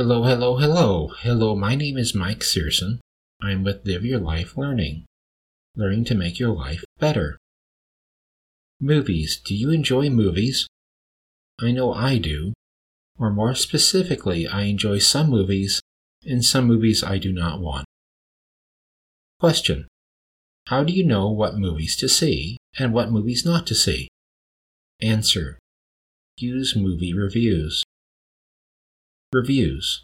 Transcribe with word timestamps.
Hello, 0.00 0.24
hello, 0.24 0.56
hello. 0.56 1.08
Hello, 1.20 1.54
my 1.54 1.74
name 1.74 1.98
is 1.98 2.14
Mike 2.14 2.42
Searson. 2.42 3.02
I'm 3.42 3.62
with 3.62 3.84
Live 3.84 4.02
Your 4.02 4.18
Life 4.18 4.56
Learning, 4.56 5.04
learning 5.76 6.06
to 6.06 6.14
make 6.14 6.38
your 6.38 6.54
life 6.54 6.82
better. 6.98 7.36
Movies. 8.80 9.38
Do 9.44 9.54
you 9.54 9.68
enjoy 9.68 10.08
movies? 10.08 10.66
I 11.60 11.72
know 11.72 11.92
I 11.92 12.16
do. 12.16 12.54
Or 13.18 13.30
more 13.30 13.54
specifically, 13.54 14.48
I 14.48 14.62
enjoy 14.62 15.00
some 15.00 15.28
movies, 15.28 15.82
and 16.24 16.42
some 16.42 16.64
movies 16.64 17.04
I 17.04 17.18
do 17.18 17.30
not 17.30 17.60
want. 17.60 17.84
Question 19.38 19.86
How 20.68 20.82
do 20.82 20.94
you 20.94 21.04
know 21.04 21.28
what 21.28 21.58
movies 21.58 21.94
to 21.96 22.08
see 22.08 22.56
and 22.78 22.94
what 22.94 23.12
movies 23.12 23.44
not 23.44 23.66
to 23.66 23.74
see? 23.74 24.08
Answer 25.02 25.58
Use 26.38 26.74
movie 26.74 27.12
reviews. 27.12 27.82
Reviews. 29.32 30.02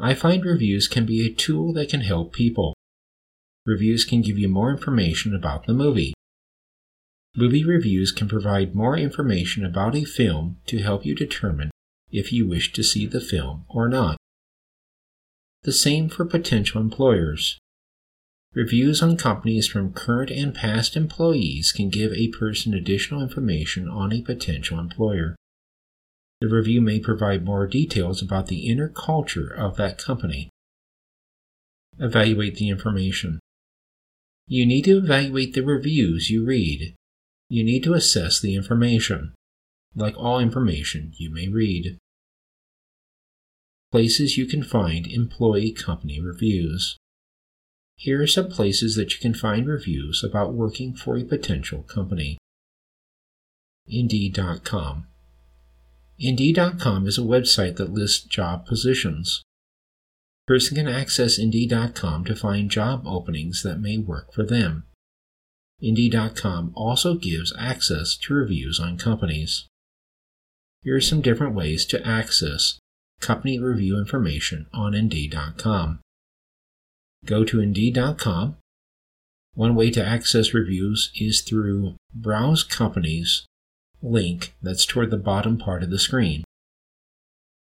I 0.00 0.14
find 0.14 0.44
reviews 0.44 0.88
can 0.88 1.06
be 1.06 1.24
a 1.24 1.32
tool 1.32 1.72
that 1.74 1.90
can 1.90 2.00
help 2.00 2.32
people. 2.32 2.74
Reviews 3.64 4.04
can 4.04 4.22
give 4.22 4.36
you 4.36 4.48
more 4.48 4.72
information 4.72 5.36
about 5.36 5.66
the 5.66 5.72
movie. 5.72 6.14
Movie 7.36 7.64
reviews 7.64 8.10
can 8.10 8.28
provide 8.28 8.74
more 8.74 8.96
information 8.96 9.64
about 9.64 9.94
a 9.94 10.04
film 10.04 10.56
to 10.66 10.78
help 10.78 11.06
you 11.06 11.14
determine 11.14 11.70
if 12.10 12.32
you 12.32 12.48
wish 12.48 12.72
to 12.72 12.82
see 12.82 13.06
the 13.06 13.20
film 13.20 13.66
or 13.68 13.88
not. 13.88 14.16
The 15.62 15.72
same 15.72 16.08
for 16.08 16.24
potential 16.24 16.80
employers. 16.80 17.60
Reviews 18.52 19.00
on 19.00 19.16
companies 19.16 19.68
from 19.68 19.92
current 19.92 20.32
and 20.32 20.52
past 20.52 20.96
employees 20.96 21.70
can 21.70 21.88
give 21.88 22.12
a 22.12 22.28
person 22.28 22.74
additional 22.74 23.22
information 23.22 23.88
on 23.88 24.12
a 24.12 24.22
potential 24.22 24.80
employer. 24.80 25.36
The 26.44 26.50
review 26.50 26.82
may 26.82 27.00
provide 27.00 27.42
more 27.42 27.66
details 27.66 28.20
about 28.20 28.48
the 28.48 28.68
inner 28.68 28.90
culture 28.90 29.48
of 29.48 29.78
that 29.78 29.96
company. 29.96 30.50
Evaluate 31.98 32.56
the 32.56 32.68
information. 32.68 33.40
You 34.46 34.66
need 34.66 34.84
to 34.84 34.98
evaluate 34.98 35.54
the 35.54 35.62
reviews 35.62 36.28
you 36.28 36.44
read. 36.44 36.94
You 37.48 37.64
need 37.64 37.82
to 37.84 37.94
assess 37.94 38.42
the 38.42 38.54
information, 38.54 39.32
like 39.96 40.18
all 40.18 40.38
information 40.38 41.14
you 41.16 41.32
may 41.32 41.48
read. 41.48 41.96
Places 43.90 44.36
you 44.36 44.44
can 44.44 44.62
find 44.62 45.06
employee 45.06 45.72
company 45.72 46.20
reviews. 46.20 46.98
Here 47.96 48.20
are 48.20 48.26
some 48.26 48.50
places 48.50 48.96
that 48.96 49.14
you 49.14 49.18
can 49.18 49.32
find 49.32 49.66
reviews 49.66 50.22
about 50.22 50.52
working 50.52 50.94
for 50.94 51.16
a 51.16 51.24
potential 51.24 51.84
company. 51.84 52.36
Indeed.com 53.86 55.06
Indeed.com 56.26 57.06
is 57.06 57.18
a 57.18 57.20
website 57.20 57.76
that 57.76 57.92
lists 57.92 58.24
job 58.24 58.64
positions. 58.64 59.42
A 60.46 60.52
person 60.52 60.74
can 60.74 60.88
access 60.88 61.38
Indeed.com 61.38 62.24
to 62.24 62.34
find 62.34 62.70
job 62.70 63.02
openings 63.06 63.62
that 63.62 63.78
may 63.78 63.98
work 63.98 64.32
for 64.32 64.42
them. 64.42 64.84
Indeed.com 65.80 66.72
also 66.74 67.14
gives 67.16 67.52
access 67.58 68.16
to 68.16 68.32
reviews 68.32 68.80
on 68.80 68.96
companies. 68.96 69.66
Here 70.80 70.96
are 70.96 71.00
some 71.02 71.20
different 71.20 71.54
ways 71.54 71.84
to 71.86 72.06
access 72.06 72.78
company 73.20 73.58
review 73.58 73.98
information 73.98 74.66
on 74.72 74.94
Indeed.com. 74.94 76.00
Go 77.26 77.44
to 77.44 77.60
Indeed.com. 77.60 78.56
One 79.52 79.74
way 79.74 79.90
to 79.90 80.02
access 80.02 80.54
reviews 80.54 81.12
is 81.16 81.42
through 81.42 81.96
Browse 82.14 82.64
Companies 82.64 83.44
link 84.04 84.54
that's 84.62 84.86
toward 84.86 85.10
the 85.10 85.16
bottom 85.16 85.58
part 85.58 85.82
of 85.82 85.90
the 85.90 85.98
screen. 85.98 86.44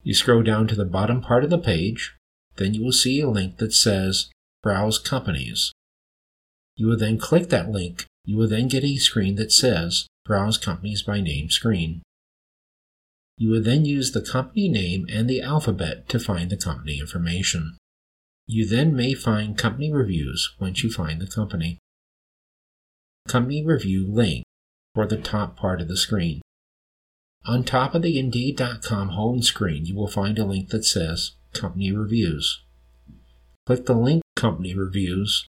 You 0.03 0.13
scroll 0.13 0.43
down 0.43 0.67
to 0.67 0.75
the 0.75 0.85
bottom 0.85 1.21
part 1.21 1.43
of 1.43 1.49
the 1.49 1.57
page, 1.57 2.13
then 2.57 2.73
you 2.73 2.83
will 2.83 2.91
see 2.91 3.21
a 3.21 3.29
link 3.29 3.57
that 3.57 3.73
says 3.73 4.29
Browse 4.61 4.99
Companies. 4.99 5.71
You 6.75 6.87
will 6.87 6.97
then 6.97 7.17
click 7.17 7.49
that 7.49 7.69
link. 7.69 8.05
You 8.25 8.37
will 8.37 8.47
then 8.47 8.67
get 8.67 8.83
a 8.83 8.97
screen 8.97 9.35
that 9.35 9.51
says 9.51 10.07
Browse 10.25 10.57
Companies 10.57 11.03
by 11.03 11.21
Name 11.21 11.49
screen. 11.49 12.01
You 13.37 13.49
will 13.49 13.63
then 13.63 13.85
use 13.85 14.11
the 14.11 14.21
company 14.21 14.69
name 14.69 15.07
and 15.09 15.29
the 15.29 15.41
alphabet 15.41 16.07
to 16.09 16.19
find 16.19 16.49
the 16.49 16.57
company 16.57 16.99
information. 16.99 17.77
You 18.45 18.67
then 18.67 18.95
may 18.95 19.13
find 19.13 19.57
company 19.57 19.91
reviews 19.91 20.53
once 20.59 20.83
you 20.83 20.91
find 20.91 21.19
the 21.19 21.27
company. 21.27 21.79
Company 23.27 23.65
review 23.65 24.05
link 24.07 24.43
for 24.93 25.07
the 25.07 25.17
top 25.17 25.57
part 25.57 25.81
of 25.81 25.87
the 25.87 25.97
screen. 25.97 26.41
On 27.45 27.63
top 27.63 27.93
of 27.93 28.01
the 28.01 28.17
Indeed.com 28.17 29.09
home 29.09 29.41
screen, 29.41 29.85
you 29.85 29.95
will 29.95 30.07
find 30.07 30.39
a 30.39 30.45
link 30.45 30.69
that 30.69 30.85
says 30.85 31.33
Company 31.53 31.91
Reviews. 31.91 32.63
Click 33.65 33.85
the 33.85 33.93
link 33.93 34.21
Company 34.35 34.73
Reviews. 34.73 35.45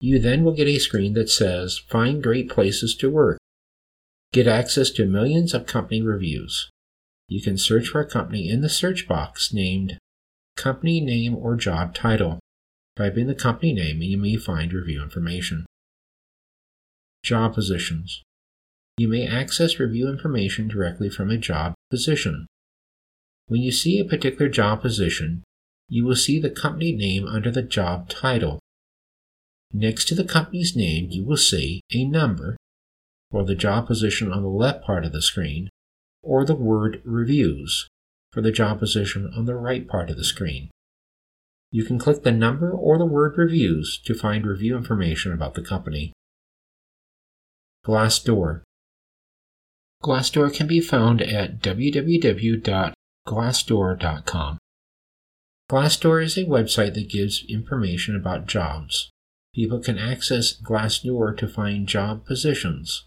You 0.00 0.18
then 0.18 0.44
will 0.44 0.54
get 0.54 0.68
a 0.68 0.78
screen 0.78 1.14
that 1.14 1.30
says 1.30 1.78
Find 1.78 2.22
Great 2.22 2.48
Places 2.48 2.94
to 2.96 3.10
Work. 3.10 3.38
Get 4.32 4.46
access 4.46 4.90
to 4.92 5.04
millions 5.04 5.52
of 5.52 5.66
company 5.66 6.00
reviews. 6.00 6.70
You 7.28 7.42
can 7.42 7.58
search 7.58 7.88
for 7.88 8.00
a 8.00 8.08
company 8.08 8.48
in 8.48 8.62
the 8.62 8.68
search 8.68 9.06
box 9.06 9.52
named 9.52 9.98
Company 10.56 11.00
Name 11.00 11.36
or 11.36 11.54
Job 11.54 11.94
Title. 11.94 12.38
Type 12.96 13.16
in 13.16 13.26
the 13.26 13.34
company 13.34 13.72
name 13.72 13.96
and 13.96 14.10
you 14.10 14.18
may 14.18 14.36
find 14.36 14.72
review 14.72 15.02
information. 15.02 15.66
Job 17.22 17.54
positions. 17.54 18.22
You 18.98 19.08
may 19.08 19.26
access 19.26 19.78
review 19.78 20.08
information 20.08 20.66
directly 20.66 21.08
from 21.08 21.30
a 21.30 21.38
job 21.38 21.74
position. 21.88 22.46
When 23.46 23.60
you 23.60 23.70
see 23.70 23.98
a 24.00 24.04
particular 24.04 24.48
job 24.48 24.82
position, 24.82 25.44
you 25.88 26.04
will 26.04 26.16
see 26.16 26.40
the 26.40 26.50
company 26.50 26.92
name 26.92 27.26
under 27.26 27.50
the 27.50 27.62
job 27.62 28.08
title. 28.08 28.58
Next 29.72 30.06
to 30.08 30.14
the 30.14 30.24
company's 30.24 30.74
name, 30.74 31.08
you 31.10 31.24
will 31.24 31.36
see 31.36 31.82
a 31.92 32.04
number 32.04 32.56
for 33.30 33.44
the 33.44 33.54
job 33.54 33.86
position 33.86 34.32
on 34.32 34.42
the 34.42 34.48
left 34.48 34.84
part 34.84 35.04
of 35.04 35.12
the 35.12 35.22
screen, 35.22 35.70
or 36.22 36.44
the 36.44 36.54
word 36.54 37.00
Reviews 37.04 37.88
for 38.32 38.42
the 38.42 38.52
job 38.52 38.78
position 38.78 39.32
on 39.36 39.46
the 39.46 39.54
right 39.54 39.86
part 39.86 40.10
of 40.10 40.16
the 40.16 40.24
screen. 40.24 40.70
You 41.70 41.84
can 41.84 41.98
click 41.98 42.22
the 42.22 42.32
number 42.32 42.70
or 42.70 42.98
the 42.98 43.06
word 43.06 43.38
Reviews 43.38 44.00
to 44.04 44.14
find 44.14 44.44
review 44.44 44.76
information 44.76 45.32
about 45.32 45.54
the 45.54 45.62
company. 45.62 46.12
Glassdoor. 47.84 48.62
Glassdoor 50.02 50.54
can 50.54 50.66
be 50.66 50.80
found 50.80 51.20
at 51.20 51.60
www.glassdoor.com. 51.60 54.58
Glassdoor 55.70 56.22
is 56.22 56.36
a 56.36 56.44
website 56.44 56.94
that 56.94 57.08
gives 57.08 57.44
information 57.48 58.14
about 58.14 58.46
jobs. 58.46 59.10
People 59.54 59.80
can 59.80 59.98
access 59.98 60.54
Glassdoor 60.60 61.34
to 61.36 61.48
find 61.48 61.88
job 61.88 62.26
positions. 62.26 63.06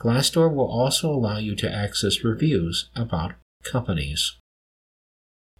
Glassdoor 0.00 0.54
will 0.54 0.70
also 0.70 1.10
allow 1.10 1.38
you 1.38 1.56
to 1.56 1.68
access 1.70 2.22
reviews 2.22 2.88
about 2.94 3.32
companies. 3.64 4.36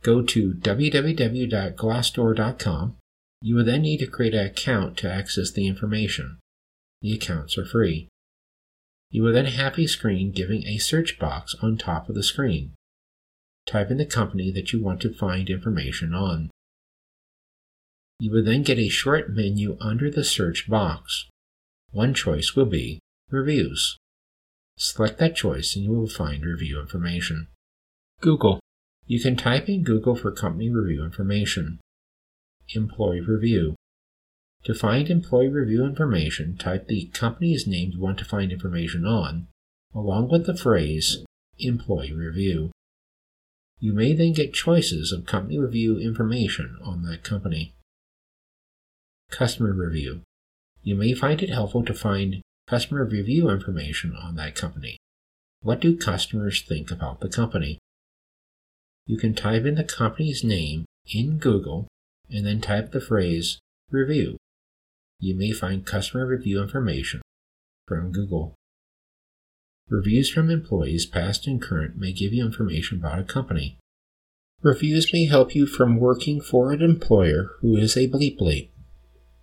Go 0.03 0.23
to 0.23 0.55
www.glassdoor.com. 0.55 2.97
You 3.43 3.55
will 3.55 3.65
then 3.65 3.83
need 3.83 3.99
to 3.99 4.07
create 4.07 4.35
an 4.35 4.47
account 4.47 4.97
to 4.99 5.13
access 5.13 5.51
the 5.51 5.67
information. 5.67 6.39
The 7.03 7.13
accounts 7.13 7.57
are 7.57 7.65
free. 7.65 8.09
You 9.11 9.23
will 9.23 9.33
then 9.33 9.47
have 9.47 9.79
a 9.79 9.87
screen 9.87 10.33
giving 10.33 10.67
a 10.67 10.79
search 10.79 11.19
box 11.19 11.55
on 11.63 11.79
top 11.79 12.09
of 12.09 12.15
the 12.15 12.23
screen. 12.23 12.75
Type 13.67 13.91
in 13.91 13.99
the 13.99 14.07
company 14.07 14.51
that 14.53 14.73
you 14.73 14.83
want 14.83 15.01
to 15.03 15.15
find 15.15 15.49
information 15.49 16.15
on. 16.15 16.51
You 18.19 18.33
will 18.33 18.45
then 18.45 18.63
get 18.63 18.79
a 18.79 18.89
short 18.89 19.31
menu 19.31 19.77
under 19.81 20.11
the 20.11 20.25
search 20.25 20.69
box. 20.69 21.27
One 21.91 22.15
choice 22.15 22.57
will 22.57 22.67
be 22.67 23.01
Reviews. 23.31 23.99
Select 24.79 25.19
that 25.19 25.37
choice 25.37 25.77
and 25.77 25.85
you 25.85 25.93
will 25.93 26.09
find 26.09 26.47
review 26.47 26.81
information. 26.81 27.49
Google. 28.23 28.59
You 29.07 29.21
can 29.21 29.37
type 29.37 29.69
in 29.69 29.83
Google 29.83 30.17
for 30.17 30.33
company 30.33 30.71
review 30.71 31.05
information. 31.05 31.79
Employee 32.75 33.21
review. 33.21 33.75
To 34.65 34.75
find 34.75 35.09
employee 35.09 35.49
review 35.49 35.85
information, 35.85 36.57
type 36.57 36.89
the 36.89 37.07
company's 37.15 37.67
name 37.67 37.93
you 37.93 38.01
want 38.01 38.19
to 38.19 38.25
find 38.25 38.53
information 38.53 39.07
on, 39.07 39.47
along 39.95 40.29
with 40.29 40.47
the 40.47 40.57
phrase 40.57 41.25
employee 41.59 42.13
review. 42.13 42.71
You 43.79 43.93
may 43.93 44.13
then 44.13 44.33
get 44.33 44.53
choices 44.53 45.13
of 45.13 45.27
company 45.27 45.59
review 45.59 45.99
information 45.99 46.77
on 46.83 47.03
that 47.05 47.23
company. 47.23 47.75
Customer 49.31 49.73
review. 49.73 50.23
You 50.83 50.97
may 50.97 51.15
find 51.15 51.43
it 51.43 51.51
helpful 51.51 51.85
to 51.85 51.95
find 51.95 52.43
customer 52.67 53.05
review 53.05 53.49
information 53.51 54.15
on 54.15 54.35
that 54.37 54.55
company. 54.55 54.99
What 55.61 55.81
do 55.81 55.97
customers 55.97 56.63
think 56.63 56.91
about 56.91 57.21
the 57.21 57.29
company? 57.29 57.79
You 59.07 59.17
can 59.17 59.35
type 59.35 59.65
in 59.65 59.77
the 59.77 59.85
company's 59.85 60.45
name 60.45 60.85
in 61.07 61.39
Google 61.39 61.89
and 62.31 62.45
then 62.45 62.61
type 62.61 62.93
the 62.93 63.01
phrase 63.01 63.59
review 63.91 64.37
you 65.21 65.37
may 65.37 65.53
find 65.53 65.87
customer 65.87 66.27
review 66.27 66.63
information 66.63 67.23
from 67.87 68.13
Google. 68.13 68.55
Reviews 69.89 70.31
from 70.31 70.51
employees, 70.51 71.07
past 71.07 71.47
and 71.47 71.61
current, 71.61 71.97
may 71.97 72.13
give 72.13 72.33
you 72.33 72.45
information 72.45 72.99
about 72.99 73.19
a 73.19 73.25
company. 73.25 73.79
Reviews 74.61 75.13
may 75.13 75.27
help 75.27 75.55
you 75.55 75.67
from 75.67 75.99
working 75.99 76.41
for 76.41 76.73
an 76.73 76.83
employer 76.83 77.53
who 77.61 77.77
is 77.77 77.97
a 77.97 78.09
bleep 78.09 78.39
bleep. 78.39 78.71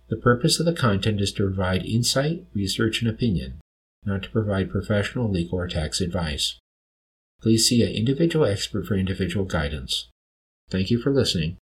The 0.08 0.16
purpose 0.16 0.60
of 0.60 0.66
the 0.66 0.72
content 0.72 1.20
is 1.20 1.32
to 1.32 1.44
provide 1.44 1.84
insight, 1.84 2.46
research, 2.54 3.02
and 3.02 3.10
opinion, 3.10 3.60
not 4.04 4.22
to 4.22 4.30
provide 4.30 4.70
professional, 4.70 5.30
legal, 5.30 5.58
or 5.58 5.66
tax 5.66 6.00
advice. 6.00 6.58
Please 7.42 7.68
see 7.68 7.82
an 7.82 7.90
individual 7.90 8.46
expert 8.46 8.86
for 8.86 8.94
individual 8.94 9.44
guidance. 9.44 10.08
Thank 10.70 10.90
you 10.90 11.00
for 11.00 11.12
listening. 11.12 11.56